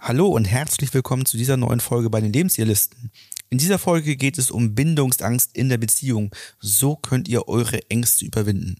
Hallo 0.00 0.26
und 0.28 0.44
herzlich 0.44 0.92
willkommen 0.92 1.24
zu 1.24 1.36
dieser 1.36 1.56
neuen 1.56 1.80
Folge 1.80 2.10
bei 2.10 2.20
den 2.20 2.32
Lebensirrlisten. 2.32 3.10
In 3.48 3.58
dieser 3.58 3.78
Folge 3.78 4.16
geht 4.16 4.38
es 4.38 4.50
um 4.50 4.74
Bindungsangst 4.74 5.56
in 5.56 5.68
der 5.68 5.78
Beziehung. 5.78 6.34
So 6.60 6.96
könnt 6.96 7.28
ihr 7.28 7.48
eure 7.48 7.88
Ängste 7.90 8.24
überwinden. 8.26 8.76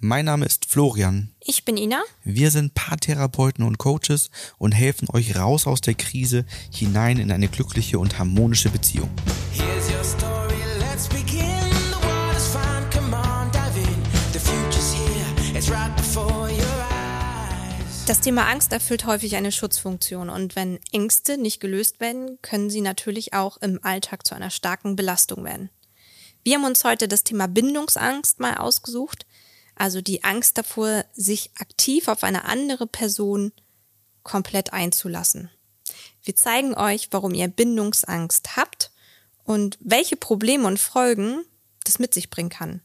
Mein 0.00 0.26
Name 0.26 0.44
ist 0.44 0.66
Florian. 0.66 1.30
Ich 1.40 1.64
bin 1.64 1.76
Ina. 1.78 2.02
Wir 2.24 2.50
sind 2.50 2.74
Paartherapeuten 2.74 3.64
und 3.64 3.78
Coaches 3.78 4.30
und 4.58 4.72
helfen 4.72 5.08
euch 5.12 5.36
raus 5.36 5.66
aus 5.66 5.80
der 5.80 5.94
Krise 5.94 6.44
hinein 6.70 7.18
in 7.18 7.32
eine 7.32 7.48
glückliche 7.48 7.98
und 7.98 8.18
harmonische 8.18 8.68
Beziehung. 8.68 9.08
Here's 9.52 9.88
your 9.88 10.04
story, 10.04 10.54
let's 10.78 11.08
begin. 11.08 11.48
The 11.90 12.06
world 12.06 12.36
is 12.36 12.48
fine, 12.48 12.84
come 12.90 13.16
on, 13.16 13.50
dive 13.52 13.78
in. 13.78 14.02
The 14.32 14.40
future's 14.40 14.92
here, 14.92 15.56
it's 15.56 15.70
right 15.70 15.94
before 15.96 16.50
eyes. 16.50 16.63
Das 18.06 18.20
Thema 18.20 18.46
Angst 18.48 18.70
erfüllt 18.70 19.06
häufig 19.06 19.34
eine 19.34 19.50
Schutzfunktion 19.50 20.28
und 20.28 20.56
wenn 20.56 20.78
Ängste 20.92 21.38
nicht 21.38 21.58
gelöst 21.58 22.00
werden, 22.00 22.38
können 22.42 22.68
sie 22.68 22.82
natürlich 22.82 23.32
auch 23.32 23.56
im 23.56 23.82
Alltag 23.82 24.26
zu 24.26 24.34
einer 24.34 24.50
starken 24.50 24.94
Belastung 24.94 25.42
werden. 25.42 25.70
Wir 26.42 26.56
haben 26.56 26.66
uns 26.66 26.84
heute 26.84 27.08
das 27.08 27.24
Thema 27.24 27.48
Bindungsangst 27.48 28.40
mal 28.40 28.58
ausgesucht, 28.58 29.24
also 29.74 30.02
die 30.02 30.22
Angst 30.22 30.58
davor, 30.58 31.06
sich 31.14 31.50
aktiv 31.58 32.08
auf 32.08 32.24
eine 32.24 32.44
andere 32.44 32.86
Person 32.86 33.52
komplett 34.22 34.74
einzulassen. 34.74 35.50
Wir 36.22 36.36
zeigen 36.36 36.74
euch, 36.74 37.08
warum 37.10 37.32
ihr 37.32 37.48
Bindungsangst 37.48 38.58
habt 38.58 38.90
und 39.44 39.78
welche 39.80 40.16
Probleme 40.16 40.66
und 40.66 40.78
Folgen 40.78 41.42
das 41.84 41.98
mit 41.98 42.12
sich 42.12 42.28
bringen 42.28 42.50
kann. 42.50 42.82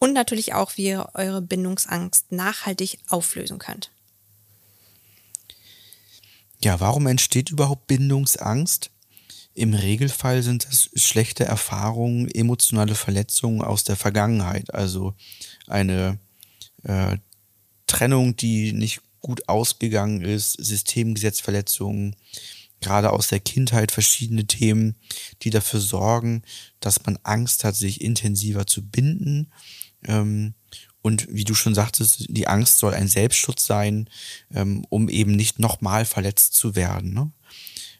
Und 0.00 0.14
natürlich 0.14 0.52
auch, 0.52 0.76
wie 0.76 0.86
ihr 0.86 1.10
eure 1.14 1.42
Bindungsangst 1.42 2.32
nachhaltig 2.32 2.98
auflösen 3.08 3.58
könnt. 3.60 3.92
Ja, 6.62 6.78
warum 6.80 7.06
entsteht 7.06 7.50
überhaupt 7.50 7.86
Bindungsangst? 7.86 8.90
Im 9.54 9.74
Regelfall 9.74 10.42
sind 10.42 10.66
es 10.70 10.90
schlechte 10.94 11.44
Erfahrungen, 11.44 12.28
emotionale 12.30 12.94
Verletzungen 12.94 13.62
aus 13.62 13.84
der 13.84 13.96
Vergangenheit, 13.96 14.72
also 14.74 15.14
eine 15.66 16.18
äh, 16.82 17.16
Trennung, 17.86 18.36
die 18.36 18.72
nicht 18.72 19.00
gut 19.20 19.48
ausgegangen 19.48 20.20
ist, 20.22 20.52
Systemgesetzverletzungen, 20.52 22.16
gerade 22.80 23.10
aus 23.10 23.28
der 23.28 23.40
Kindheit 23.40 23.90
verschiedene 23.90 24.46
Themen, 24.46 24.96
die 25.42 25.50
dafür 25.50 25.80
sorgen, 25.80 26.42
dass 26.80 27.04
man 27.04 27.18
Angst 27.22 27.64
hat, 27.64 27.76
sich 27.76 28.00
intensiver 28.00 28.66
zu 28.66 28.86
binden. 28.86 29.50
Ähm, 30.04 30.54
und 31.02 31.26
wie 31.30 31.44
du 31.44 31.54
schon 31.54 31.74
sagtest, 31.74 32.26
die 32.28 32.46
Angst 32.46 32.78
soll 32.78 32.94
ein 32.94 33.08
Selbstschutz 33.08 33.66
sein, 33.66 34.08
ähm, 34.54 34.84
um 34.88 35.08
eben 35.08 35.32
nicht 35.32 35.58
nochmal 35.58 36.04
verletzt 36.04 36.54
zu 36.54 36.76
werden. 36.76 37.14
Ne? 37.14 37.30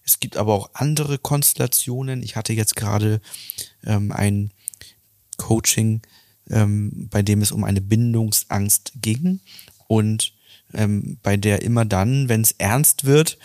Es 0.04 0.20
gibt 0.20 0.36
aber 0.36 0.54
auch 0.54 0.70
andere 0.74 1.18
Konstellationen. 1.18 2.22
Ich 2.22 2.36
hatte 2.36 2.52
jetzt 2.52 2.76
gerade 2.76 3.20
ähm, 3.84 4.12
ein 4.12 4.50
Coaching, 5.36 6.02
ähm, 6.50 7.08
bei 7.10 7.22
dem 7.22 7.42
es 7.42 7.52
um 7.52 7.64
eine 7.64 7.80
Bindungsangst 7.80 8.92
ging 9.00 9.40
und 9.86 10.34
ähm, 10.74 11.18
bei 11.22 11.36
der 11.36 11.62
immer 11.62 11.84
dann, 11.84 12.28
wenn 12.28 12.42
es 12.42 12.52
ernst 12.52 13.04
wird, 13.04 13.38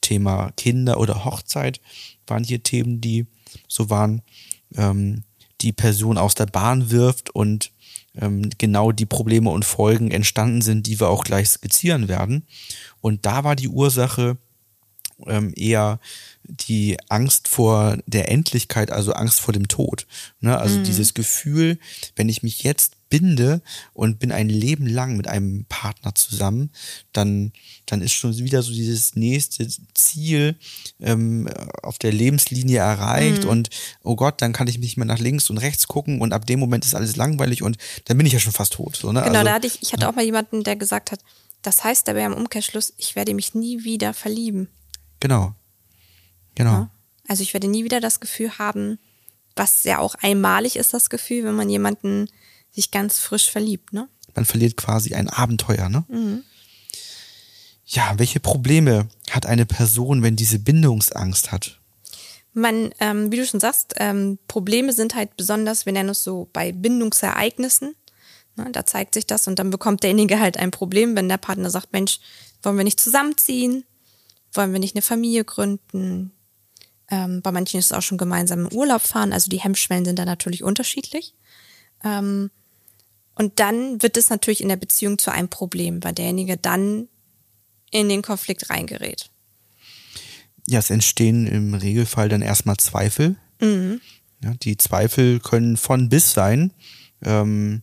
Thema 0.00 0.52
Kinder 0.56 0.98
oder 0.98 1.24
Hochzeit, 1.24 1.80
waren 2.26 2.44
hier 2.44 2.62
Themen, 2.62 3.00
die 3.00 3.26
so 3.68 3.90
waren, 3.90 4.22
ähm, 4.76 5.24
die 5.60 5.72
Person 5.72 6.18
aus 6.18 6.34
der 6.34 6.46
Bahn 6.46 6.90
wirft 6.90 7.30
und 7.30 7.71
ähm, 8.16 8.50
genau 8.58 8.92
die 8.92 9.06
Probleme 9.06 9.50
und 9.50 9.64
Folgen 9.64 10.10
entstanden 10.10 10.62
sind, 10.62 10.86
die 10.86 11.00
wir 11.00 11.08
auch 11.08 11.24
gleich 11.24 11.48
skizzieren 11.48 12.08
werden. 12.08 12.46
Und 13.00 13.26
da 13.26 13.44
war 13.44 13.56
die 13.56 13.68
Ursache 13.68 14.36
ähm, 15.26 15.52
eher 15.56 16.00
die 16.44 16.96
Angst 17.08 17.48
vor 17.48 17.98
der 18.06 18.30
Endlichkeit, 18.30 18.90
also 18.90 19.12
Angst 19.12 19.40
vor 19.40 19.54
dem 19.54 19.68
Tod. 19.68 20.06
Ne? 20.40 20.58
Also 20.58 20.78
Mhm. 20.78 20.84
dieses 20.84 21.14
Gefühl, 21.14 21.78
wenn 22.16 22.28
ich 22.28 22.42
mich 22.42 22.62
jetzt 22.64 22.96
binde 23.12 23.60
und 23.92 24.18
bin 24.18 24.32
ein 24.32 24.48
Leben 24.48 24.86
lang 24.86 25.18
mit 25.18 25.28
einem 25.28 25.66
Partner 25.66 26.14
zusammen, 26.14 26.70
dann, 27.12 27.52
dann 27.84 28.00
ist 28.00 28.12
schon 28.14 28.34
wieder 28.38 28.62
so 28.62 28.72
dieses 28.72 29.16
nächste 29.16 29.68
Ziel 29.92 30.56
ähm, 30.98 31.46
auf 31.82 31.98
der 31.98 32.10
Lebenslinie 32.10 32.78
erreicht 32.78 33.44
Mhm. 33.44 33.50
und 33.50 33.68
oh 34.02 34.16
Gott, 34.16 34.40
dann 34.40 34.54
kann 34.54 34.66
ich 34.66 34.78
nicht 34.78 34.96
mehr 34.96 35.04
nach 35.04 35.18
links 35.18 35.50
und 35.50 35.58
rechts 35.58 35.86
gucken 35.88 36.22
und 36.22 36.32
ab 36.32 36.46
dem 36.46 36.58
Moment 36.58 36.86
ist 36.86 36.94
alles 36.94 37.16
langweilig 37.16 37.62
und 37.62 37.76
dann 38.06 38.16
bin 38.16 38.26
ich 38.26 38.32
ja 38.32 38.40
schon 38.40 38.52
fast 38.52 38.72
tot. 38.72 38.96
So, 38.96 39.12
ne? 39.12 39.20
Genau, 39.20 39.32
also, 39.40 39.44
da 39.44 39.52
hatte 39.54 39.66
ich, 39.66 39.82
ich 39.82 39.92
hatte 39.92 40.08
auch 40.08 40.14
mal 40.14 40.24
jemanden, 40.24 40.64
der 40.64 40.76
gesagt 40.76 41.12
hat, 41.12 41.20
das 41.60 41.84
heißt 41.84 42.08
aber 42.08 42.24
im 42.24 42.32
Umkehrschluss, 42.32 42.94
ich 42.96 43.14
werde 43.14 43.34
mich 43.34 43.54
nie 43.54 43.84
wieder 43.84 44.14
verlieben. 44.14 44.68
Genau. 45.20 45.54
Genau. 46.54 46.70
Ja? 46.70 46.90
Also 47.28 47.42
ich 47.42 47.52
werde 47.52 47.68
nie 47.68 47.84
wieder 47.84 48.00
das 48.00 48.20
Gefühl 48.20 48.58
haben, 48.58 48.98
was 49.54 49.84
ja 49.84 49.98
auch 49.98 50.14
einmalig 50.14 50.76
ist, 50.76 50.94
das 50.94 51.10
Gefühl, 51.10 51.44
wenn 51.44 51.54
man 51.54 51.68
jemanden 51.68 52.28
sich 52.72 52.90
ganz 52.90 53.18
frisch 53.18 53.50
verliebt, 53.50 53.92
ne? 53.92 54.08
Man 54.34 54.44
verliert 54.44 54.76
quasi 54.76 55.14
ein 55.14 55.28
Abenteuer, 55.28 55.88
ne? 55.88 56.04
Ja, 57.84 58.14
welche 58.18 58.40
Probleme 58.40 59.08
hat 59.30 59.44
eine 59.44 59.66
Person, 59.66 60.22
wenn 60.22 60.36
diese 60.36 60.58
Bindungsangst 60.58 61.52
hat? 61.52 61.78
Man, 62.54 62.92
ähm, 63.00 63.30
wie 63.30 63.36
du 63.36 63.46
schon 63.46 63.60
sagst, 63.60 63.94
ähm, 63.96 64.38
Probleme 64.48 64.92
sind 64.92 65.14
halt 65.14 65.36
besonders, 65.36 65.86
wir 65.86 65.92
nennen 65.92 66.10
es 66.10 66.24
so 66.24 66.48
bei 66.52 66.72
Bindungsereignissen. 66.72 67.94
Ne, 68.56 68.68
da 68.72 68.84
zeigt 68.84 69.14
sich 69.14 69.26
das 69.26 69.48
und 69.48 69.58
dann 69.58 69.70
bekommt 69.70 70.02
derjenige 70.02 70.38
halt 70.38 70.58
ein 70.58 70.70
Problem, 70.70 71.16
wenn 71.16 71.28
der 71.28 71.38
Partner 71.38 71.70
sagt, 71.70 71.92
Mensch, 71.92 72.20
wollen 72.62 72.76
wir 72.76 72.84
nicht 72.84 73.00
zusammenziehen? 73.00 73.84
Wollen 74.52 74.72
wir 74.72 74.80
nicht 74.80 74.94
eine 74.94 75.02
Familie 75.02 75.44
gründen? 75.44 76.32
Ähm, 77.10 77.40
bei 77.40 77.50
manchen 77.52 77.78
ist 77.78 77.86
es 77.86 77.92
auch 77.92 78.02
schon 78.02 78.18
gemeinsam 78.18 78.66
in 78.66 78.76
Urlaub 78.76 79.02
fahren. 79.02 79.32
Also 79.32 79.48
die 79.48 79.60
Hemmschwellen 79.60 80.04
sind 80.04 80.18
da 80.18 80.26
natürlich 80.26 80.62
unterschiedlich. 80.62 81.34
Ähm, 82.04 82.50
und 83.34 83.58
dann 83.60 84.02
wird 84.02 84.16
es 84.16 84.30
natürlich 84.30 84.60
in 84.60 84.68
der 84.68 84.76
Beziehung 84.76 85.18
zu 85.18 85.30
einem 85.30 85.48
Problem, 85.48 86.02
weil 86.04 86.12
derjenige 86.12 86.56
dann 86.56 87.08
in 87.90 88.08
den 88.08 88.22
Konflikt 88.22 88.70
reingerät. 88.70 89.30
Ja, 90.66 90.78
es 90.78 90.90
entstehen 90.90 91.46
im 91.46 91.74
Regelfall 91.74 92.28
dann 92.28 92.42
erstmal 92.42 92.76
Zweifel. 92.76 93.36
Ja, 94.42 94.54
die 94.62 94.76
Zweifel 94.76 95.40
können 95.40 95.76
von 95.76 96.08
bis 96.08 96.32
sein. 96.32 96.72
Ähm, 97.24 97.82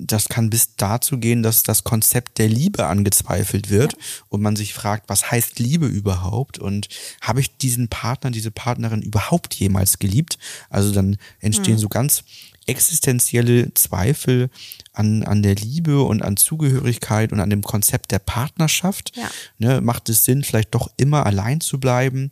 das 0.00 0.28
kann 0.28 0.50
bis 0.50 0.76
dazu 0.76 1.18
gehen, 1.18 1.42
dass 1.42 1.62
das 1.62 1.84
Konzept 1.84 2.38
der 2.38 2.48
Liebe 2.48 2.86
angezweifelt 2.86 3.70
wird 3.70 3.96
und 4.28 4.40
man 4.40 4.56
sich 4.56 4.74
fragt, 4.74 5.08
was 5.08 5.30
heißt 5.30 5.58
Liebe 5.58 5.86
überhaupt 5.86 6.58
und 6.58 6.88
habe 7.20 7.40
ich 7.40 7.56
diesen 7.56 7.88
Partner, 7.88 8.30
diese 8.30 8.50
Partnerin 8.50 9.02
überhaupt 9.02 9.54
jemals 9.54 9.98
geliebt? 9.98 10.38
Also 10.68 10.92
dann 10.92 11.16
entstehen 11.40 11.78
so 11.78 11.88
ganz 11.88 12.24
existenzielle 12.66 13.74
Zweifel 13.74 14.50
an, 14.92 15.24
an 15.24 15.42
der 15.42 15.54
Liebe 15.54 16.02
und 16.02 16.22
an 16.22 16.36
Zugehörigkeit 16.36 17.32
und 17.32 17.40
an 17.40 17.50
dem 17.50 17.62
Konzept 17.62 18.10
der 18.12 18.18
Partnerschaft. 18.18 19.16
Ja. 19.16 19.30
Ne, 19.58 19.80
macht 19.80 20.08
es 20.08 20.24
Sinn, 20.24 20.44
vielleicht 20.44 20.74
doch 20.74 20.90
immer 20.96 21.26
allein 21.26 21.60
zu 21.60 21.80
bleiben? 21.80 22.30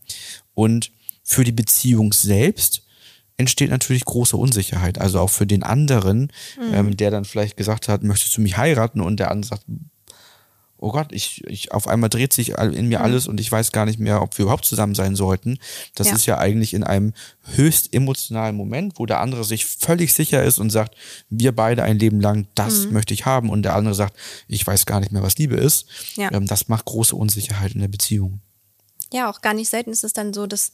Und 0.55 0.93
für 1.23 1.45
die 1.45 1.53
Beziehung 1.53 2.13
selbst 2.13 2.83
entsteht 3.39 3.71
natürlich 3.71 4.05
große 4.05 4.37
Unsicherheit. 4.37 5.01
Also 5.01 5.21
auch 5.21 5.31
für 5.31 5.47
den 5.47 5.63
anderen, 5.63 6.31
ähm, 6.73 6.97
der 6.97 7.11
dann 7.11 7.25
vielleicht 7.25 7.57
gesagt 7.57 7.89
hat, 7.89 8.03
möchtest 8.03 8.37
du 8.37 8.43
mich 8.43 8.59
heiraten? 8.59 9.01
Und 9.01 9.19
der 9.19 9.31
andere 9.31 9.49
sagt, 9.49 9.65
oh 10.81 10.93
Gott, 10.93 11.13
ich, 11.13 11.43
ich 11.47 11.73
auf 11.73 11.89
einmal 11.89 12.09
dreht 12.09 12.33
sich 12.33 12.51
in 12.51 12.87
mir 12.87 13.01
alles 13.01 13.27
und 13.27 13.41
ich 13.41 13.51
weiß 13.51 13.73
gar 13.73 13.85
nicht 13.85 13.99
mehr, 13.99 14.23
ob 14.23 14.39
wir 14.39 14.45
überhaupt 14.45 14.65
zusammen 14.65 14.95
sein 14.95 15.17
sollten. 15.17 15.59
Das 15.97 16.07
Ja. 16.09 16.15
ist 16.15 16.27
ja 16.27 16.39
eigentlich 16.39 16.73
in 16.73 16.85
einem 16.85 17.15
höchst 17.57 17.93
emotionalen 17.93 18.55
Moment, 18.55 18.95
wo 18.97 19.05
der 19.07 19.19
andere 19.21 19.43
sich 19.45 19.67
völlig 19.67 20.13
sicher 20.13 20.45
ist 20.45 20.59
und 20.59 20.71
sagt, 20.71 20.95
wir 21.31 21.51
beide 21.51 21.83
ein 21.83 21.99
Leben 21.99 22.21
lang, 22.21 22.47
das 22.55 22.91
möchte 22.91 23.13
ich 23.13 23.27
haben. 23.27 23.51
Und 23.51 23.63
der 23.63 23.75
andere 23.75 23.95
sagt, 23.95 24.15
ich 24.47 24.65
weiß 24.65 24.87
gar 24.87 25.01
nicht 25.01 25.11
mehr, 25.11 25.23
was 25.23 25.37
Liebe 25.37 25.57
ist. 25.57 25.87
Ja. 26.15 26.31
Ähm, 26.33 26.47
das 26.47 26.69
macht 26.69 26.85
große 26.85 27.17
Unsicherheit 27.17 27.73
in 27.73 27.81
der 27.81 27.89
Beziehung. 27.89 28.41
Ja, 29.13 29.31
auch 29.31 29.41
gar 29.41 29.55
nicht 29.55 29.69
selten 29.71 29.91
ist 29.91 30.05
es 30.05 30.13
dann 30.13 30.33
so, 30.33 30.47
dass, 30.47 30.71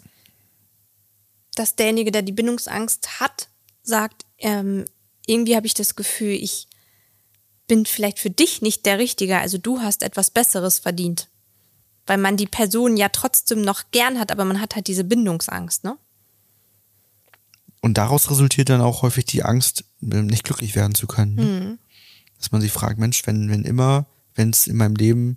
dass 1.54 1.76
derjenige, 1.76 2.10
der 2.10 2.22
die 2.22 2.32
Bindungsangst 2.32 3.20
hat, 3.20 3.48
sagt, 3.82 4.24
ähm, 4.38 4.84
irgendwie 5.26 5.56
habe 5.56 5.66
ich 5.66 5.74
das 5.74 5.96
Gefühl, 5.96 6.32
ich 6.32 6.66
bin 7.66 7.86
vielleicht 7.86 8.18
für 8.18 8.30
dich 8.30 8.62
nicht 8.62 8.84
der 8.86 8.98
Richtige, 8.98 9.38
also 9.38 9.58
du 9.58 9.80
hast 9.80 10.02
etwas 10.02 10.30
Besseres 10.30 10.78
verdient. 10.78 11.28
Weil 12.06 12.18
man 12.18 12.36
die 12.36 12.46
Person 12.46 12.96
ja 12.96 13.08
trotzdem 13.08 13.62
noch 13.62 13.84
gern 13.90 14.18
hat, 14.18 14.30
aber 14.30 14.44
man 14.44 14.60
hat 14.60 14.74
halt 14.74 14.86
diese 14.86 15.04
Bindungsangst, 15.04 15.84
ne? 15.84 15.96
Und 17.80 17.98
daraus 17.98 18.30
resultiert 18.30 18.70
dann 18.70 18.80
auch 18.80 19.02
häufig 19.02 19.26
die 19.26 19.42
Angst, 19.42 19.84
nicht 20.00 20.44
glücklich 20.44 20.74
werden 20.74 20.94
zu 20.94 21.06
können. 21.06 21.34
Ne? 21.34 21.78
Dass 22.38 22.50
man 22.50 22.62
sich 22.62 22.72
fragt, 22.72 22.98
Mensch, 22.98 23.26
wenn, 23.26 23.50
wenn 23.50 23.62
immer, 23.64 24.06
wenn 24.34 24.48
es 24.48 24.66
in 24.66 24.78
meinem 24.78 24.96
Leben 24.96 25.36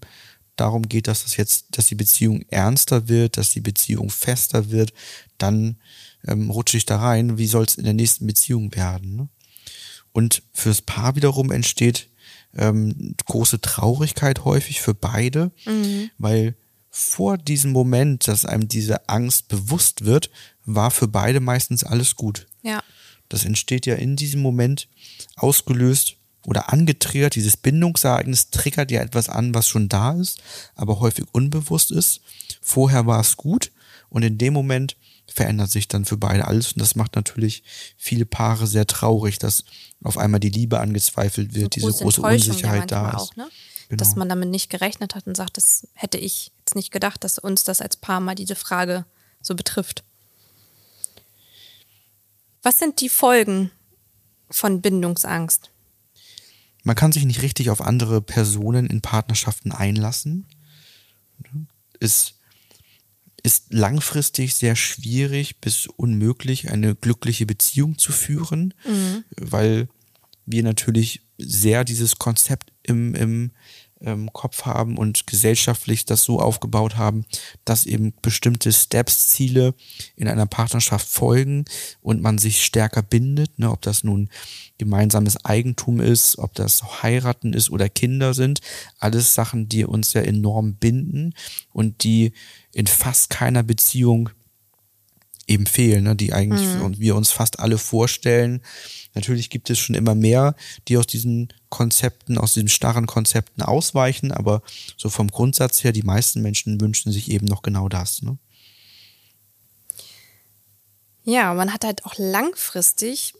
darum 0.59 0.87
geht, 0.89 1.07
dass 1.07 1.23
das 1.23 1.37
jetzt, 1.37 1.67
dass 1.71 1.85
die 1.85 1.95
Beziehung 1.95 2.43
ernster 2.49 3.07
wird, 3.07 3.37
dass 3.37 3.51
die 3.51 3.61
Beziehung 3.61 4.09
fester 4.09 4.69
wird, 4.71 4.93
dann 5.37 5.77
ähm, 6.27 6.49
rutsche 6.49 6.77
ich 6.77 6.85
da 6.85 6.99
rein. 6.99 7.37
Wie 7.37 7.47
soll 7.47 7.65
es 7.65 7.75
in 7.75 7.85
der 7.85 7.93
nächsten 7.93 8.27
Beziehung 8.27 8.73
werden? 8.75 9.15
Ne? 9.15 9.29
Und 10.11 10.43
fürs 10.53 10.81
Paar 10.81 11.15
wiederum 11.15 11.51
entsteht 11.51 12.09
ähm, 12.55 13.15
große 13.25 13.61
Traurigkeit 13.61 14.45
häufig 14.45 14.81
für 14.81 14.93
beide, 14.93 15.51
weil 16.17 16.55
vor 16.89 17.37
diesem 17.37 17.71
Moment, 17.71 18.27
dass 18.27 18.45
einem 18.45 18.67
diese 18.67 19.07
Angst 19.07 19.47
bewusst 19.49 20.05
wird, 20.05 20.31
war 20.65 20.89
für 20.89 21.07
beide 21.07 21.39
meistens 21.39 21.83
alles 21.83 22.15
gut. 22.15 22.47
Ja. 22.63 22.83
Das 23.29 23.45
entsteht 23.45 23.85
ja 23.85 23.95
in 23.95 24.15
diesem 24.15 24.41
Moment 24.41 24.87
ausgelöst 25.35 26.17
oder 26.47 26.71
angetriggert. 26.71 27.35
Dieses 27.35 27.57
Bindungsereignis 27.57 28.49
triggert 28.49 28.89
ja 28.89 29.01
etwas 29.01 29.29
an, 29.29 29.53
was 29.53 29.67
schon 29.67 29.89
da 29.89 30.13
ist, 30.13 30.39
aber 30.75 30.99
häufig 30.99 31.25
unbewusst 31.33 31.91
ist. 31.91 32.21
Vorher 32.61 33.05
war 33.05 33.19
es 33.19 33.37
gut 33.37 33.71
und 34.09 34.23
in 34.23 34.37
dem 34.37 34.53
Moment 34.53 34.95
verändert 35.27 35.69
sich 35.69 35.89
dann 35.89 36.05
für 36.05 36.15
beide 36.15 36.47
alles 36.47 36.71
und 36.71 36.79
das 36.79 36.95
macht 36.95 37.15
natürlich 37.15 37.63
viele 37.97 38.25
Paare 38.25 38.65
sehr 38.65 38.87
traurig, 38.87 39.39
dass 39.39 39.65
auf 40.01 40.17
einmal 40.17 40.39
die 40.39 40.49
Liebe 40.49 40.79
angezweifelt 40.79 41.53
wird, 41.53 41.75
diese 41.75 41.91
große 41.91 42.21
Unsicherheit 42.21 42.91
ja 42.91 43.01
da 43.01 43.09
ist. 43.09 43.15
Auch, 43.15 43.35
ne? 43.35 43.49
Genau. 43.89 43.99
Dass 43.99 44.15
man 44.15 44.27
damit 44.29 44.49
nicht 44.49 44.69
gerechnet 44.69 45.15
hat 45.15 45.27
und 45.27 45.35
sagt, 45.35 45.57
das 45.57 45.87
hätte 45.93 46.17
ich 46.17 46.51
jetzt 46.59 46.75
nicht 46.75 46.91
gedacht, 46.91 47.23
dass 47.23 47.39
uns 47.39 47.63
das 47.63 47.81
als 47.81 47.97
Paar 47.97 48.19
mal 48.19 48.35
diese 48.35 48.55
Frage 48.55 49.05
so 49.41 49.55
betrifft. 49.55 50.03
Was 52.63 52.79
sind 52.79 52.99
die 52.99 53.09
Folgen 53.09 53.71
von 54.49 54.81
Bindungsangst? 54.81 55.71
Man 56.87 56.95
kann 56.95 57.11
sich 57.11 57.25
nicht 57.25 57.41
richtig 57.41 57.69
auf 57.69 57.81
andere 57.81 58.21
Personen 58.21 58.87
in 58.87 59.01
Partnerschaften 59.01 59.73
einlassen. 59.73 60.45
Es 61.99 62.35
ist 63.43 63.73
langfristig 63.73 64.55
sehr 64.55 64.77
schwierig 64.77 65.59
bis 65.59 65.87
unmöglich, 65.87 66.71
eine 66.71 66.95
glückliche 66.95 67.45
Beziehung 67.45 67.97
zu 67.97 68.13
führen, 68.13 68.73
weil 69.35 69.89
wir 70.45 70.63
natürlich 70.63 71.23
sehr 71.37 71.83
dieses 71.83 72.19
Konzept 72.19 72.71
im, 72.83 73.15
im 73.15 73.51
ähm, 74.01 74.31
Kopf 74.33 74.63
haben 74.63 74.97
und 74.97 75.27
gesellschaftlich 75.27 76.05
das 76.05 76.23
so 76.23 76.39
aufgebaut 76.39 76.97
haben, 76.97 77.25
dass 77.65 77.85
eben 77.85 78.13
bestimmte 78.21 78.71
Steps, 78.71 79.27
Ziele 79.27 79.73
in 80.15 80.27
einer 80.27 80.45
Partnerschaft 80.45 81.07
folgen 81.07 81.65
und 82.01 82.21
man 82.21 82.37
sich 82.37 82.63
stärker 82.63 83.01
bindet, 83.01 83.57
ne, 83.59 83.71
ob 83.71 83.81
das 83.81 84.03
nun 84.03 84.29
gemeinsames 84.77 85.43
Eigentum 85.45 85.99
ist, 85.99 86.37
ob 86.37 86.53
das 86.53 87.01
heiraten 87.03 87.53
ist 87.53 87.69
oder 87.69 87.89
Kinder 87.89 88.33
sind, 88.33 88.61
alles 88.99 89.33
Sachen, 89.33 89.69
die 89.69 89.85
uns 89.85 90.13
ja 90.13 90.21
enorm 90.21 90.75
binden 90.75 91.33
und 91.73 92.03
die 92.03 92.33
in 92.73 92.87
fast 92.87 93.29
keiner 93.29 93.63
Beziehung 93.63 94.29
eben 95.47 95.65
fehlen, 95.65 96.03
ne, 96.03 96.15
die 96.15 96.33
eigentlich 96.33 96.67
und 96.81 96.99
wir 96.99 97.15
uns 97.15 97.31
fast 97.31 97.59
alle 97.59 97.77
vorstellen. 97.77 98.61
Natürlich 99.13 99.49
gibt 99.49 99.69
es 99.69 99.79
schon 99.79 99.95
immer 99.95 100.13
mehr, 100.13 100.55
die 100.87 100.97
aus 100.97 101.07
diesen 101.07 101.53
Konzepten, 101.69 102.37
aus 102.37 102.53
diesen 102.53 102.67
starren 102.67 103.07
Konzepten 103.07 103.61
ausweichen, 103.61 104.31
aber 104.31 104.61
so 104.97 105.09
vom 105.09 105.29
Grundsatz 105.29 105.83
her, 105.83 105.93
die 105.93 106.03
meisten 106.03 106.41
Menschen 106.41 106.79
wünschen 106.79 107.11
sich 107.11 107.31
eben 107.31 107.45
noch 107.45 107.61
genau 107.61 107.87
das. 107.87 108.21
Ne? 108.21 108.37
Ja, 111.23 111.53
man 111.53 111.73
hat 111.73 111.83
halt 111.83 112.05
auch 112.05 112.15
langfristig 112.17 113.33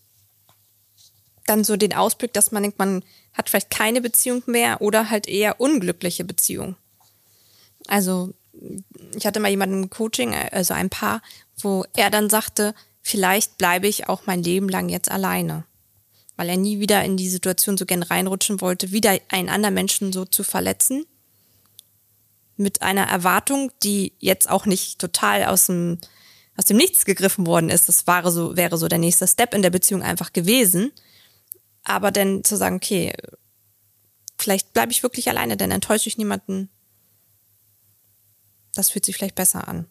dann 1.46 1.64
so 1.64 1.78
den 1.78 1.94
Ausblick, 1.94 2.34
dass 2.34 2.52
man 2.52 2.64
denkt, 2.64 2.80
man 2.80 3.04
hat 3.34 3.50
vielleicht 3.50 3.70
keine 3.70 4.02
Beziehung 4.02 4.44
mehr 4.46 4.82
oder 4.82 5.10
halt 5.10 5.28
eher 5.28 5.62
unglückliche 5.62 6.26
Beziehung. 6.26 6.76
Also 7.88 8.34
ich 9.16 9.26
hatte 9.26 9.40
mal 9.40 9.50
jemanden 9.50 9.84
im 9.84 9.90
Coaching, 9.90 10.34
also 10.36 10.74
ein 10.74 10.90
Paar, 10.90 11.22
wo 11.60 11.86
er 11.96 12.10
dann 12.10 12.30
sagte, 12.30 12.74
vielleicht 13.02 13.58
bleibe 13.58 13.88
ich 13.88 14.10
auch 14.10 14.24
mein 14.26 14.44
Leben 14.44 14.70
lang 14.70 14.90
jetzt 14.90 15.10
alleine. 15.10 15.66
Weil 16.36 16.50
er 16.50 16.58
nie 16.58 16.80
wieder 16.80 17.04
in 17.04 17.18
die 17.18 17.30
Situation 17.30 17.78
so 17.78 17.86
gern 17.86 18.04
reinrutschen 18.04 18.62
wollte, 18.62 18.92
wieder 18.92 19.18
einen 19.30 19.50
anderen 19.50 19.74
Menschen 19.74 20.14
so 20.14 20.26
zu 20.26 20.44
verletzen. 20.44 21.06
Mit 22.58 22.82
einer 22.82 23.08
Erwartung, 23.08 23.72
die 23.84 24.14
jetzt 24.20 24.50
auch 24.50 24.66
nicht 24.66 25.00
total 25.00 25.46
aus 25.46 25.68
dem, 25.68 26.00
aus 26.56 26.66
dem 26.66 26.78
Nichts 26.78 27.06
gegriffen 27.06 27.48
worden 27.48 27.70
ist. 27.70 27.88
Das 27.88 28.08
wäre 28.08 28.32
so, 28.32 28.56
wäre 28.56 28.78
so 28.78 28.88
der 28.88 29.00
nächste 29.00 29.28
Step 29.28 29.54
in 29.54 29.62
der 29.62 29.70
Beziehung 29.70 30.04
einfach 30.04 30.34
gewesen. 30.34 30.92
Aber 31.84 32.12
dann 32.12 32.44
zu 32.44 32.56
sagen, 32.58 32.76
okay, 32.76 33.14
vielleicht 34.38 34.74
bleibe 34.74 34.92
ich 34.92 35.04
wirklich 35.04 35.30
alleine, 35.30 35.58
dann 35.58 35.72
enttäusche 35.72 36.10
ich 36.10 36.18
niemanden. 36.18 36.70
Das 38.78 38.92
fühlt 38.92 39.06
sich 39.06 39.16
vielleicht 39.16 39.36
besser 39.36 39.68
an. 39.68 39.88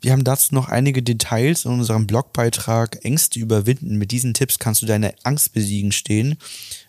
Wir 0.00 0.12
haben 0.12 0.24
dazu 0.24 0.54
noch 0.54 0.68
einige 0.68 1.02
Details 1.02 1.64
in 1.64 1.72
unserem 1.72 2.06
Blogbeitrag 2.06 3.04
Ängste 3.04 3.38
überwinden. 3.38 3.96
Mit 3.96 4.12
diesen 4.12 4.32
Tipps 4.32 4.58
kannst 4.58 4.80
du 4.80 4.86
deine 4.86 5.14
Angst 5.24 5.52
besiegen 5.52 5.92
stehen. 5.92 6.38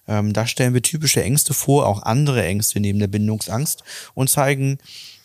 Ähm, 0.07 0.31
da 0.31 0.47
stellen 0.47 0.73
wir 0.73 0.81
typische 0.81 1.23
Ängste 1.23 1.53
vor, 1.53 1.87
auch 1.87 2.03
andere 2.03 2.45
Ängste 2.45 2.79
neben 2.79 2.99
der 2.99 3.07
Bindungsangst 3.07 3.83
und 4.13 4.29
zeigen, 4.29 4.77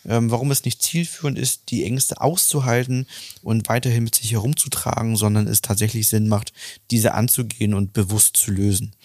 ähm, 0.05 0.31
warum 0.31 0.51
es 0.51 0.65
nicht 0.65 0.81
zielführend 0.81 1.37
ist, 1.37 1.69
die 1.69 1.85
Ängste 1.85 2.19
auszuhalten 2.19 3.05
und 3.41 3.69
weiterhin 3.69 4.03
mit 4.03 4.15
sich 4.15 4.31
herumzutragen, 4.31 5.15
sondern 5.15 5.47
es 5.47 5.61
tatsächlich 5.61 6.07
Sinn 6.07 6.27
macht, 6.27 6.53
diese 6.91 7.13
anzugehen 7.13 7.73
und 7.73 7.93
bewusst 7.93 8.35
zu 8.35 8.51
lösen. 8.51 8.95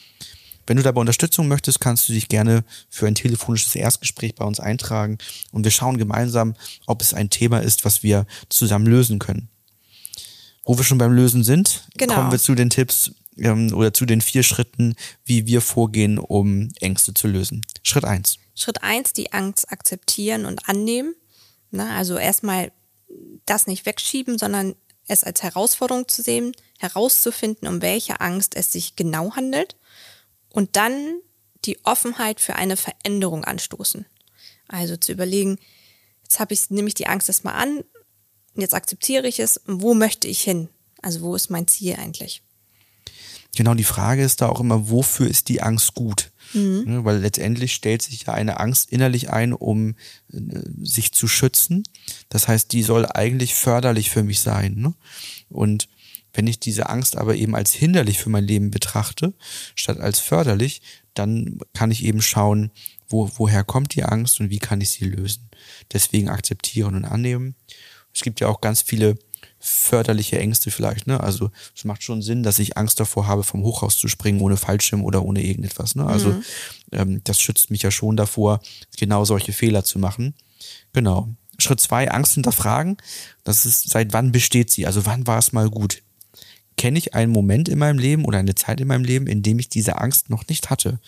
Wenn 0.67 0.77
du 0.77 0.83
dabei 0.83 1.01
Unterstützung 1.01 1.49
möchtest, 1.49 1.81
kannst 1.81 2.09
du 2.09 2.13
dich 2.13 2.29
gerne 2.29 2.65
für 2.89 3.07
ein 3.07 3.15
telefonisches 3.15 3.75
Erstgespräch 3.75 4.35
bei 4.35 4.45
uns 4.45 4.61
eintragen 4.61 5.19
und 5.51 5.65
wir 5.65 5.71
schauen 5.71 5.99
gemeinsam, 5.99 6.55
ob 6.87 7.03
es 7.03 7.15
ein 7.15 7.31
Thema 7.31 7.59
ist, 7.59 7.85
was 7.85 8.03
wir 8.03 8.27
zusammen 8.49 8.87
lösen 8.87 9.19
können. 9.19 9.49
Wo 10.65 10.77
wir 10.77 10.85
schon 10.85 10.99
beim 10.99 11.13
Lösen 11.13 11.43
sind, 11.43 11.89
Genau. 11.97 12.15
kommen 12.15 12.31
wir 12.31 12.39
zu 12.39 12.55
den 12.55 12.71
Tipps 12.71 13.11
ähm, 13.37 13.73
oder 13.75 13.93
zu 13.93 14.07
den 14.07 14.21
vier 14.21 14.45
Schritten, 14.45 14.95
wie 15.25 15.47
wir 15.47 15.61
vorgehen, 15.61 16.19
um 16.19 16.69
Ängste 16.81 17.15
zu 17.15 17.27
lösen. 17.27 17.63
Schritt 17.83 18.05
eins: 18.05 18.39
Schritt 18.55 18.83
eins, 18.83 19.13
die 19.13 19.33
Angst 19.33 19.73
akzeptieren 19.73 20.45
und 20.45 20.69
annehmen. 20.69 21.15
Na, 21.73 21.97
also 21.97 22.17
erstmal 22.17 22.71
das 23.47 23.67
nicht 23.67 23.87
wegschieben, 23.87 24.39
sondern 24.39 24.77
es 25.09 25.25
als 25.25 25.43
Herausforderung 25.43 26.07
zu 26.07 26.23
sehen, 26.23 26.53
herauszufinden, 26.79 27.67
um 27.67 27.83
welche 27.83 28.21
Angst 28.21 28.55
es 28.55 28.71
sich 28.71 28.95
genau 28.95 29.35
handelt 29.35 29.77
und 30.53 30.77
dann 30.77 31.21
die 31.65 31.85
Offenheit 31.85 32.41
für 32.41 32.57
eine 32.57 32.77
Veränderung 32.77 33.45
anstoßen. 33.45 34.07
Also 34.69 34.97
zu 34.97 35.13
überlegen, 35.13 35.59
jetzt 36.23 36.41
habe 36.41 36.55
ich, 36.55 36.71
nehme 36.71 36.89
ich 36.89 36.95
die 36.95 37.07
Angst 37.07 37.29
erstmal 37.29 37.55
an, 37.55 37.85
jetzt 38.55 38.75
akzeptiere 38.75 39.27
ich 39.27 39.39
es, 39.39 39.61
wo 39.67 39.95
möchte 39.95 40.29
ich 40.29 40.43
hin? 40.43 40.69
Also 41.01 41.21
wo 41.23 41.35
ist 41.35 41.51
mein 41.51 41.69
Ziel 41.69 41.97
eigentlich? 41.97 42.43
Genau, 43.55 43.75
die 43.75 43.85
Frage 43.85 44.23
ist 44.25 44.41
da 44.41 44.49
auch 44.49 44.61
immer, 44.61 44.89
wofür 44.89 45.29
ist 45.29 45.49
die 45.49 45.61
Angst 45.61 45.95
gut? 45.95 46.33
Ne, 46.55 47.05
weil 47.05 47.19
letztendlich 47.19 47.73
stellt 47.73 48.03
sich 48.03 48.25
ja 48.25 48.35
eine 48.35 48.61
Angst 48.61 48.91
innerlich 48.93 49.31
ein, 49.31 49.53
um 49.53 49.95
äh, 50.33 50.39
sich 50.83 51.13
zu 51.13 51.27
schützen. 51.29 51.85
Das 52.29 52.47
heißt, 52.49 52.73
die 52.73 52.83
soll 52.83 53.07
eigentlich 53.07 53.55
förderlich 53.55 54.11
für 54.11 54.23
mich 54.23 54.41
sein. 54.41 54.75
Ne? 54.77 54.95
Und 55.49 55.89
wenn 56.35 56.47
ich 56.47 56.61
diese 56.61 56.89
Angst 56.89 57.17
aber 57.17 57.35
eben 57.37 57.55
als 57.55 57.73
hinderlich 57.73 58.19
für 58.19 58.31
mein 58.31 58.45
Leben 58.45 58.71
betrachte, 58.71 59.35
statt 59.75 60.01
als 60.01 60.19
förderlich, 60.19 60.83
dann 61.15 61.59
kann 61.75 61.91
ich 61.91 62.05
eben 62.05 62.23
schauen, 62.23 62.71
wo, 63.09 63.31
woher 63.37 63.65
kommt 63.65 63.95
die 63.95 64.05
Angst 64.05 64.41
und 64.41 64.51
wie 64.51 64.59
kann 64.59 64.81
ich 64.81 64.91
sie 64.91 65.05
lösen. 65.05 65.51
Deswegen 65.93 66.29
akzeptieren 66.29 66.95
und 66.95 67.05
annehmen. 67.05 67.55
Es 68.15 68.23
gibt 68.23 68.41
ja 68.41 68.49
auch 68.49 68.61
ganz 68.61 68.83
viele 68.83 69.17
förderliche 69.59 70.39
Ängste 70.39 70.71
vielleicht, 70.71 71.07
ne? 71.07 71.21
Also 71.21 71.51
es 71.77 71.85
macht 71.85 72.03
schon 72.03 72.21
Sinn, 72.21 72.43
dass 72.43 72.59
ich 72.59 72.77
Angst 72.77 72.99
davor 72.99 73.29
habe, 73.29 73.45
vom 73.45 73.63
Hochhaus 73.63 73.97
zu 73.97 74.09
springen 74.09 74.41
ohne 74.41 74.57
Fallschirm 74.57 75.05
oder 75.05 75.25
ohne 75.25 75.43
irgendetwas, 75.43 75.95
ne? 75.95 76.05
Also 76.05 76.43
ähm, 76.91 77.21
das 77.25 77.41
schützt 77.41 77.71
mich 77.71 77.83
ja 77.83 77.93
schon 77.93 78.17
davor, 78.17 78.61
genau 78.97 79.25
solche 79.25 79.53
Fehler 79.53 79.85
zu 79.85 80.01
machen. 80.01 80.35
Genau. 80.93 81.29
Schritt 81.59 81.81
zwei, 81.81 82.11
Angst 82.11 82.35
hinterfragen. 82.35 82.97
Das 83.45 83.65
ist, 83.65 83.89
seit 83.89 84.13
wann 84.13 84.33
besteht 84.33 84.71
sie? 84.71 84.87
Also 84.87 85.07
wann 85.07 85.27
war 85.29 85.39
es 85.39 85.53
mal 85.53 85.71
gut? 85.71 86.03
Kenne 86.83 86.99
ich 86.99 87.15
einen 87.15 87.31
Moment 87.31 87.69
in 87.69 87.79
meinem 87.79 88.01
Leben 88.01 88.25
oder 88.25 88.39
eine 88.39 88.57
Zeit 88.57 88.81
in 88.81 88.89
meinem 88.89 89.05
Leben, 89.05 89.29
in 89.29 89.45
dem 89.45 89.61
ich 89.61 89.69
diese 89.69 89.99
Angst 89.99 90.31
noch 90.31 90.49
nicht 90.49 90.69
hatte? 90.69 90.99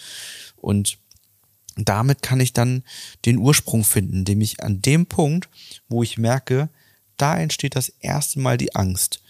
Und 0.55 0.99
damit 1.75 2.23
kann 2.23 2.39
ich 2.39 2.53
dann 2.53 2.85
den 3.25 3.39
Ursprung 3.39 3.83
finden, 3.83 4.19
indem 4.19 4.41
ich 4.41 4.63
an 4.63 4.83
dem 4.83 5.07
Punkt, 5.07 5.49
wo 5.89 6.05
ich 6.05 6.17
merke, 6.17 6.69
da 7.17 7.37
entsteht 7.37 7.75
das 7.75 7.89
erste 7.89 8.39
Mal 8.39 8.57
die 8.57 8.77
Angst. 8.77 9.21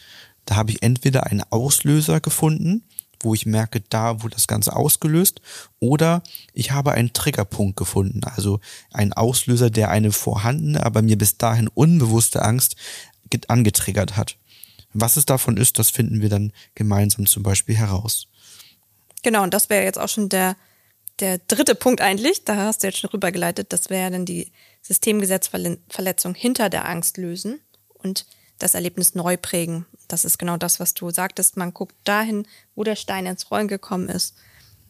Da 0.45 0.57
habe 0.57 0.71
ich 0.71 0.83
entweder 0.83 1.25
einen 1.25 1.45
Auslöser 1.49 2.21
gefunden, 2.21 2.83
wo 3.21 3.33
ich 3.33 3.47
merke, 3.47 3.81
da 3.81 4.23
wurde 4.23 4.35
das 4.35 4.47
Ganze 4.47 4.77
ausgelöst, 4.77 5.41
oder 5.81 6.23
ich 6.53 6.73
habe 6.73 6.93
einen 6.93 7.15
Triggerpunkt 7.15 7.79
gefunden, 7.79 8.21
also 8.23 8.61
einen 8.93 9.15
Auslöser, 9.15 9.71
der 9.71 9.89
eine 9.89 10.13
vorhandene, 10.13 10.85
aber 10.85 11.01
mir 11.01 11.17
bis 11.17 11.39
dahin 11.39 11.69
unbewusste 11.69 12.43
Angst 12.43 12.77
get- 13.31 13.49
angetriggert 13.49 14.19
hat. 14.19 14.37
Was 14.95 15.17
es 15.17 15.27
davon 15.27 15.57
ist, 15.57 15.79
das 15.79 15.91
finden 15.91 16.23
wir 16.23 16.29
dann 16.29 16.53
gemeinsam 16.75 17.27
zum 17.27 17.43
Beispiel 17.43 17.77
heraus. 17.77 18.29
Genau, 19.23 19.43
und 19.43 19.53
das 19.53 19.69
wäre 19.69 19.85
jetzt 19.85 19.99
auch 19.99 20.09
schon 20.09 20.29
der, 20.29 20.57
der 21.19 21.39
dritte 21.39 21.75
Punkt 21.75 22.01
eigentlich. 22.01 22.45
Da 22.45 22.57
hast 22.57 22.83
du 22.83 22.87
jetzt 22.87 22.99
schon 22.99 23.11
rübergeleitet. 23.11 23.73
Das 23.73 23.91
wäre 23.91 24.11
dann 24.11 24.25
die 24.25 24.53
Systemgesetzverletzung 24.83 26.35
hinter 26.35 26.71
der 26.71 26.89
Angst 26.89 27.17
lösen 27.17 27.61
und 27.89 28.27
das 28.59 28.75
Erlebnis 28.75 29.15
neu 29.15 29.37
prägen. 29.37 29.87
Das 30.07 30.25
ist 30.25 30.39
genau 30.39 30.57
das, 30.57 30.79
was 30.79 30.95
du 30.95 31.11
sagtest. 31.11 31.57
Man 31.57 31.75
guckt 31.75 31.97
dahin, 32.05 32.47
wo 32.77 32.85
der 32.85 32.97
Stein 32.97 33.27
ins 33.27 33.51
Rollen 33.51 33.67
gekommen 33.67 34.09
ist, 34.09 34.37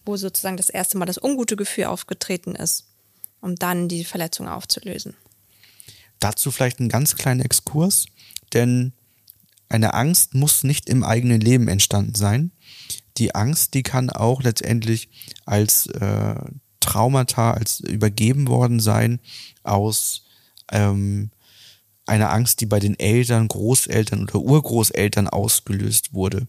wo 0.04 0.16
sozusagen 0.16 0.58
das 0.58 0.68
erste 0.68 0.98
Mal 0.98 1.06
das 1.06 1.22
ungute 1.22 1.56
Gefühl 1.56 1.84
aufgetreten 1.84 2.54
ist, 2.56 2.88
um 3.40 3.56
dann 3.56 3.88
die 3.88 4.04
Verletzung 4.04 4.48
aufzulösen. 4.48 5.16
Dazu 6.20 6.50
vielleicht 6.50 6.80
ein 6.80 6.88
ganz 6.88 7.16
kleiner 7.16 7.44
Exkurs, 7.44 8.06
denn 8.52 8.92
eine 9.68 9.94
Angst 9.94 10.34
muss 10.34 10.64
nicht 10.64 10.88
im 10.88 11.04
eigenen 11.04 11.40
Leben 11.40 11.68
entstanden 11.68 12.14
sein. 12.14 12.52
Die 13.16 13.34
Angst, 13.34 13.74
die 13.74 13.82
kann 13.82 14.10
auch 14.10 14.42
letztendlich 14.42 15.08
als 15.44 15.86
äh, 15.86 16.34
Traumata, 16.80 17.52
als 17.52 17.80
übergeben 17.80 18.48
worden 18.48 18.80
sein 18.80 19.20
aus 19.62 20.24
ähm, 20.70 21.30
einer 22.06 22.30
Angst, 22.30 22.60
die 22.60 22.66
bei 22.66 22.80
den 22.80 22.98
Eltern, 22.98 23.48
Großeltern 23.48 24.24
oder 24.24 24.40
Urgroßeltern 24.40 25.28
ausgelöst 25.28 26.12
wurde. 26.12 26.46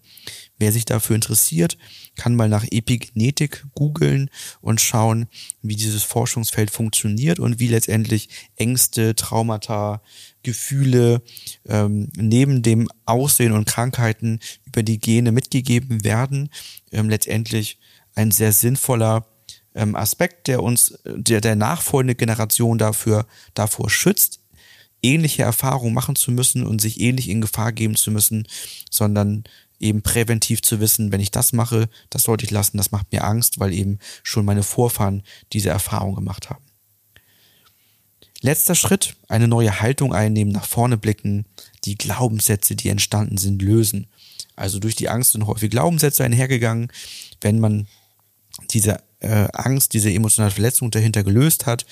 Wer 0.58 0.72
sich 0.72 0.86
dafür 0.86 1.16
interessiert, 1.16 1.78
kann 2.16 2.36
mal 2.36 2.48
nach 2.48 2.64
Epigenetik 2.70 3.66
googeln 3.76 4.30
und 4.62 4.80
schauen, 4.80 5.28
wie 5.62 5.76
dieses 5.76 6.04
Forschungsfeld 6.04 6.72
funktioniert 6.72 7.40
und 7.40 7.60
wie 7.60 7.68
letztendlich 7.68 8.30
Ängste, 8.56 9.16
Traumata, 9.16 10.02
Gefühle 10.44 11.22
ähm, 11.68 12.10
neben 12.16 12.62
dem 12.62 12.88
Aussehen 13.06 13.52
und 13.52 13.68
Krankheiten 13.68 14.40
über 14.66 14.84
die 14.84 15.00
Gene 15.00 15.32
mitgegeben 15.32 16.04
werden. 16.04 16.50
Ähm, 16.92 17.10
letztendlich 17.10 17.80
ein 18.14 18.32
sehr 18.32 18.54
sinnvoller 18.54 19.28
ähm, 19.74 19.96
Aspekt, 19.96 20.48
der 20.48 20.64
uns, 20.64 20.98
der 21.06 21.42
der 21.42 21.56
nachfolgende 21.56 22.16
Generation 22.16 22.78
dafür 22.78 23.28
davor 23.54 23.90
schützt, 23.90 24.40
ähnliche 25.04 25.44
Erfahrungen 25.44 25.94
machen 25.94 26.16
zu 26.16 26.32
müssen 26.32 26.66
und 26.66 26.82
sich 26.82 27.00
ähnlich 27.00 27.30
in 27.30 27.42
Gefahr 27.42 27.72
geben 27.72 27.96
zu 27.96 28.12
müssen, 28.12 28.48
sondern 28.90 29.44
eben 29.80 30.02
präventiv 30.02 30.62
zu 30.62 30.80
wissen, 30.80 31.12
wenn 31.12 31.22
ich 31.22 31.32
das 31.32 31.54
mache, 31.54 31.90
das 32.10 32.24
sollte 32.24 32.46
ich 32.46 32.52
lassen, 32.52 32.78
das 32.78 32.92
macht 32.92 33.12
mir 33.12 33.24
Angst, 33.24 33.60
weil 33.60 33.74
eben 33.74 34.00
schon 34.24 34.46
meine 34.46 34.64
Vorfahren 34.64 35.24
diese 35.54 35.70
Erfahrung 35.70 36.16
gemacht 36.16 36.50
haben. 36.50 36.64
Letzter 38.42 38.76
Schritt, 38.76 39.16
eine 39.28 39.48
neue 39.48 39.82
Haltung 39.82 40.14
einnehmen, 40.14 40.54
nach 40.54 40.68
vorne 40.68 40.98
blicken, 40.98 41.46
die 41.84 41.98
Glaubenssätze, 41.98 42.76
die 42.76 42.90
entstanden 42.90 43.38
sind, 43.38 43.62
lösen. 43.62 44.08
Also 44.56 44.80
durch 44.80 44.96
die 44.96 45.10
Angst 45.10 45.32
sind 45.32 45.48
häufig 45.48 45.72
Glaubenssätze 45.72 46.24
einhergegangen. 46.24 46.92
Wenn 47.42 47.60
man 47.60 47.88
diese 48.72 49.00
äh, 49.20 49.48
Angst, 49.54 49.94
diese 49.94 50.12
emotionale 50.14 50.52
Verletzung 50.52 50.92
dahinter 50.92 51.24
gelöst 51.24 51.66
hat, 51.66 51.86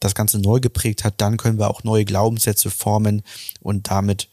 das 0.00 0.14
Ganze 0.14 0.38
neu 0.38 0.60
geprägt 0.60 1.04
hat, 1.04 1.20
dann 1.20 1.36
können 1.36 1.58
wir 1.58 1.68
auch 1.68 1.84
neue 1.84 2.04
Glaubenssätze 2.04 2.70
formen 2.70 3.22
und 3.60 3.90
damit 3.90 4.28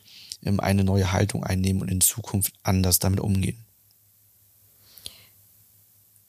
eine 0.60 0.84
neue 0.84 1.12
Haltung 1.12 1.44
einnehmen 1.44 1.82
und 1.82 1.90
in 1.90 2.02
Zukunft 2.02 2.54
anders 2.64 3.00
damit 3.00 3.20
umgehen. 3.20 3.66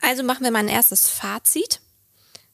Also 0.00 0.22
machen 0.22 0.44
wir 0.44 0.50
mal 0.50 0.60
ein 0.60 0.68
erstes 0.68 1.08
Fazit. 1.08 1.80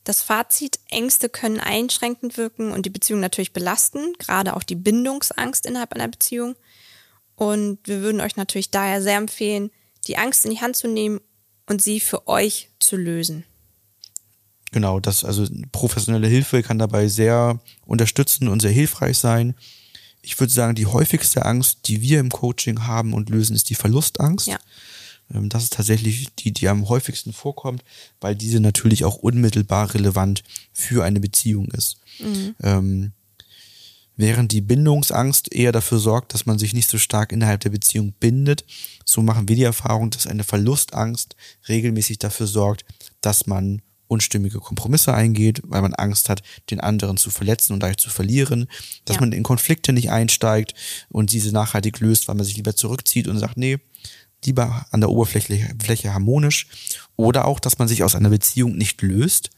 Das 0.05 0.23
Fazit, 0.23 0.81
Ängste 0.89 1.29
können 1.29 1.61
einschränkend 1.61 2.37
wirken 2.37 2.73
und 2.73 2.87
die 2.87 2.91
Beziehung 2.91 3.21
natürlich 3.21 3.53
belasten, 3.53 4.15
gerade 4.19 4.57
auch 4.57 4.63
die 4.63 4.75
Bindungsangst 4.75 5.65
innerhalb 5.65 5.93
einer 5.93 6.09
Beziehung. 6.09 6.57
Und 7.37 7.79
wir 7.85 8.01
würden 8.01 8.21
euch 8.21 8.37
natürlich 8.37 8.71
daher 8.71 9.01
sehr 9.03 9.19
empfehlen, 9.19 9.71
die 10.07 10.17
Angst 10.17 10.45
in 10.45 10.51
die 10.51 10.61
Hand 10.61 10.77
zu 10.77 10.89
nehmen 10.89 11.21
und 11.67 11.83
sie 11.83 12.01
für 12.01 12.27
euch 12.27 12.71
zu 12.81 12.97
lösen. 12.97 13.45
Genau, 14.73 14.99
das, 14.99 15.25
also 15.25 15.47
professionelle 15.71 16.27
Hilfe 16.27 16.63
kann 16.63 16.79
dabei 16.79 17.07
sehr 17.07 17.61
unterstützen 17.85 18.49
und 18.49 18.61
sehr 18.61 18.71
hilfreich 18.71 19.19
sein. 19.19 19.55
Ich 20.23 20.39
würde 20.39 20.53
sagen, 20.53 20.75
die 20.75 20.87
häufigste 20.87 21.45
Angst, 21.45 21.89
die 21.89 22.01
wir 22.01 22.21
im 22.21 22.31
Coaching 22.31 22.87
haben 22.87 23.13
und 23.13 23.29
lösen, 23.29 23.57
ist 23.57 23.71
die 23.71 23.75
Verlustangst. 23.75 24.47
Ja. 24.47 24.59
Ähm, 25.35 25.49
das 25.49 25.65
ist 25.65 25.73
tatsächlich 25.73 26.29
die, 26.37 26.53
die 26.53 26.69
am 26.69 26.89
häufigsten 26.89 27.33
vorkommt, 27.33 27.83
weil 28.21 28.37
diese 28.37 28.61
natürlich 28.61 29.05
auch 29.05 29.17
unmittelbar 29.17 29.93
relevant 29.95 30.43
für 30.73 31.05
eine 31.05 31.21
Beziehung 31.21 31.67
ist. 31.73 31.97
Mhm. 32.19 32.55
Ähm, 32.63 33.13
während 34.17 34.53
die 34.53 34.61
Bindungsangst 34.61 35.53
eher 35.53 35.73
dafür 35.73 35.99
sorgt, 35.99 36.35
dass 36.35 36.47
man 36.47 36.59
sich 36.59 36.75
nicht 36.75 36.89
so 36.89 36.99
stark 36.99 37.33
innerhalb 37.33 37.61
der 37.61 37.71
Beziehung 37.71 38.13
bindet, 38.13 38.65
so 39.05 39.23
machen 39.23 39.49
wir 39.49 39.57
die 39.57 39.65
Erfahrung, 39.65 40.11
dass 40.11 40.27
eine 40.27 40.45
Verlustangst 40.45 41.35
regelmäßig 41.69 42.19
dafür 42.19 42.47
sorgt, 42.47 42.85
dass 43.21 43.47
man 43.47 43.83
unstimmige 44.13 44.59
Kompromisse 44.61 45.13
eingeht, 45.15 45.61
weil 45.65 45.83
man 45.83 45.95
Angst 45.95 46.29
hat, 46.29 46.43
den 46.71 46.81
anderen 46.81 47.17
zu 47.17 47.31
verletzen 47.31 47.73
und 47.73 47.81
dadurch 47.81 47.97
zu 47.99 48.11
verlieren, 48.11 48.69
dass 49.05 49.17
Ja. 49.17 49.21
man 49.21 49.33
in 49.33 49.43
Konflikte 49.43 49.93
nicht 49.93 50.11
einsteigt 50.11 50.75
und 51.09 51.33
diese 51.33 51.53
nachhaltig 51.53 51.99
löst, 52.01 52.29
weil 52.29 52.37
man 52.37 52.45
sich 52.45 52.57
lieber 52.57 52.77
zurückzieht 52.77 53.27
und 53.29 53.39
sagt, 53.39 53.57
nee, 53.57 53.79
lieber 54.45 54.87
an 54.91 55.01
der 55.01 55.11
Oberfläche 55.11 55.75
Fläche 55.83 56.13
harmonisch 56.13 56.67
oder 57.17 57.45
auch, 57.47 57.61
dass 57.61 57.79
man 57.79 57.89
sich 57.89 58.03
aus 58.03 58.15
einer 58.15 58.31
Beziehung 58.31 58.77
nicht 58.77 59.01
löst, 59.03 59.51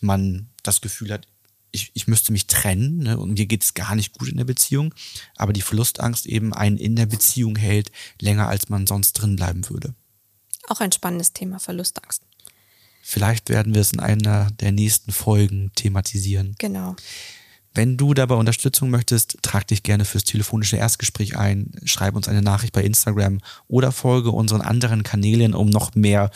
man 0.00 0.48
das 0.62 0.80
Gefühl 0.80 1.12
hat, 1.12 1.26
ich, 1.72 1.90
ich 1.94 2.06
müsste 2.06 2.32
mich 2.32 2.46
trennen 2.46 2.98
ne, 2.98 3.18
und 3.18 3.32
mir 3.34 3.46
geht 3.46 3.64
es 3.64 3.74
gar 3.74 3.94
nicht 3.96 4.16
gut 4.16 4.28
in 4.28 4.36
der 4.36 4.44
Beziehung, 4.44 4.94
aber 5.36 5.52
die 5.52 5.60
Verlustangst 5.62 6.24
eben 6.26 6.54
einen 6.54 6.78
in 6.78 6.94
der 6.94 7.06
Beziehung 7.06 7.56
hält, 7.56 7.90
länger 8.20 8.48
als 8.48 8.68
man 8.68 8.86
sonst 8.86 9.14
drin 9.14 9.34
bleiben 9.36 9.68
würde. 9.68 9.94
Auch 10.68 10.80
ein 10.80 10.92
spannendes 10.92 11.32
Thema, 11.32 11.58
Verlustangst. 11.58 12.22
Vielleicht 13.06 13.50
werden 13.50 13.74
wir 13.74 13.82
es 13.82 13.92
in 13.92 14.00
einer 14.00 14.50
der 14.60 14.72
nächsten 14.72 15.12
Folgen 15.12 15.70
thematisieren. 15.74 16.54
Genau. 16.58 16.96
Wenn 17.74 17.98
du 17.98 18.14
dabei 18.14 18.36
Unterstützung 18.36 18.88
möchtest, 18.88 19.36
trag 19.42 19.66
dich 19.66 19.82
gerne 19.82 20.06
fürs 20.06 20.24
telefonische 20.24 20.78
Erstgespräch 20.78 21.36
ein, 21.36 21.72
schreib 21.84 22.16
uns 22.16 22.28
eine 22.28 22.40
Nachricht 22.40 22.72
bei 22.72 22.82
Instagram 22.82 23.40
oder 23.68 23.92
folge 23.92 24.30
unseren 24.30 24.62
anderen 24.62 25.02
Kanälen, 25.02 25.54
um 25.54 25.68
noch 25.68 25.94
mehr 25.94 26.30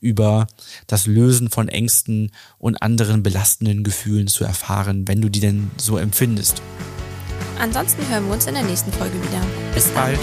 über 0.00 0.46
das 0.86 1.06
Lösen 1.06 1.50
von 1.50 1.68
Ängsten 1.68 2.30
und 2.58 2.82
anderen 2.82 3.24
belastenden 3.24 3.82
Gefühlen 3.82 4.28
zu 4.28 4.44
erfahren, 4.44 5.08
wenn 5.08 5.20
du 5.20 5.28
die 5.28 5.40
denn 5.40 5.72
so 5.76 5.96
empfindest. 5.96 6.62
Ansonsten 7.58 8.06
hören 8.08 8.26
wir 8.26 8.34
uns 8.34 8.46
in 8.46 8.54
der 8.54 8.64
nächsten 8.64 8.92
Folge 8.92 9.14
wieder. 9.14 9.40
Bis 9.74 9.88
bald. 9.88 10.20